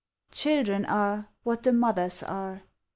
Children 0.31 0.85
are 0.85 1.29
what 1.43 1.61
the 1.61 1.71
mothers 1.71 2.23
are. 2.23 2.63